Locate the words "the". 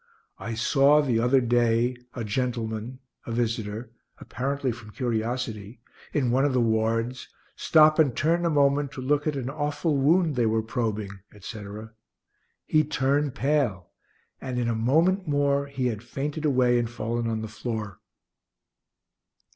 0.99-1.19, 6.53-6.59, 17.43-17.47